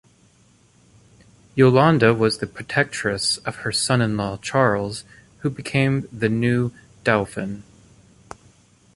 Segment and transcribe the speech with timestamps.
[1.53, 5.03] Yolande was the protectress of her son-in-law, Charles,
[5.41, 6.71] who became the new
[7.03, 7.61] Dauphin.